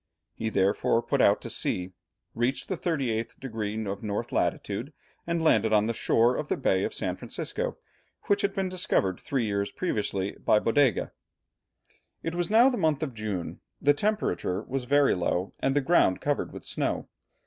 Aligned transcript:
He 0.33 0.49
therefore 0.49 1.03
put 1.03 1.21
out 1.21 1.41
to 1.41 1.49
sea, 1.51 1.91
reached 2.33 2.69
the 2.69 2.75
38 2.75 3.35
degrees 3.39 3.85
of 3.85 4.01
north 4.01 4.31
latitude, 4.31 4.93
and 5.27 5.43
landed 5.43 5.73
on 5.73 5.85
the 5.85 5.93
shore 5.93 6.37
of 6.37 6.47
the 6.47 6.57
Bay 6.57 6.83
of 6.83 6.91
San 6.95 7.15
Francisco, 7.15 7.77
which 8.23 8.41
had 8.41 8.51
been 8.55 8.67
discovered 8.67 9.19
three 9.19 9.45
years 9.45 9.69
previously 9.71 10.31
by 10.43 10.57
Bodega. 10.57 11.11
It 12.23 12.33
was 12.33 12.49
now 12.49 12.67
the 12.67 12.77
month 12.79 13.03
of 13.03 13.13
June, 13.13 13.61
the 13.79 13.93
temperature 13.93 14.63
was 14.63 14.85
very 14.85 15.13
low, 15.13 15.53
and 15.59 15.75
the 15.75 15.81
ground 15.81 16.19
covered 16.19 16.51
with 16.51 16.65
snow. 16.65 17.07